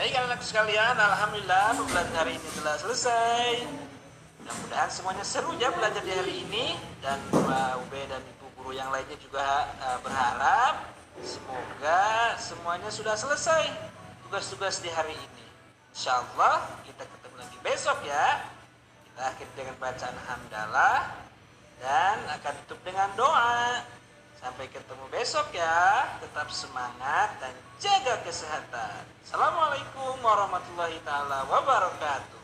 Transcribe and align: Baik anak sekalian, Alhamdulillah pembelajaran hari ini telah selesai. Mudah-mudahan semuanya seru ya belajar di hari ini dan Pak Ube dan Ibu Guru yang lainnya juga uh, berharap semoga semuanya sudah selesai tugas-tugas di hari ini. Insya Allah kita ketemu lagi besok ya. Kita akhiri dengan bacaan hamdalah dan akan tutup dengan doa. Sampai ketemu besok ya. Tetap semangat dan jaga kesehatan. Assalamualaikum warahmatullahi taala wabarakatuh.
Baik 0.00 0.16
anak 0.16 0.40
sekalian, 0.40 0.96
Alhamdulillah 0.96 1.76
pembelajaran 1.76 2.16
hari 2.16 2.32
ini 2.40 2.48
telah 2.56 2.72
selesai. 2.80 3.68
Mudah-mudahan 4.40 4.88
semuanya 4.88 5.20
seru 5.20 5.52
ya 5.60 5.68
belajar 5.76 6.00
di 6.00 6.08
hari 6.16 6.40
ini 6.40 6.72
dan 7.04 7.20
Pak 7.28 7.84
Ube 7.84 8.08
dan 8.08 8.24
Ibu 8.24 8.48
Guru 8.56 8.72
yang 8.72 8.88
lainnya 8.88 9.20
juga 9.20 9.68
uh, 9.76 10.00
berharap 10.00 10.88
semoga 11.20 12.32
semuanya 12.40 12.88
sudah 12.88 13.12
selesai 13.12 13.68
tugas-tugas 14.24 14.80
di 14.80 14.88
hari 14.88 15.12
ini. 15.12 15.44
Insya 15.92 16.16
Allah 16.16 16.64
kita 16.88 17.04
ketemu 17.04 17.36
lagi 17.36 17.58
besok 17.60 18.00
ya. 18.00 18.40
Kita 19.04 19.20
akhiri 19.36 19.52
dengan 19.52 19.76
bacaan 19.84 20.16
hamdalah 20.16 21.12
dan 21.76 22.16
akan 22.40 22.52
tutup 22.64 22.80
dengan 22.88 23.12
doa. 23.20 23.84
Sampai 24.40 24.64
ketemu 24.72 25.04
besok 25.12 25.52
ya. 25.52 26.08
Tetap 26.24 26.48
semangat 26.48 27.36
dan 27.44 27.52
jaga 27.80 28.20
kesehatan. 28.24 29.04
Assalamualaikum 29.24 29.89
warahmatullahi 30.24 31.00
taala 31.04 31.44
wabarakatuh. 31.48 32.39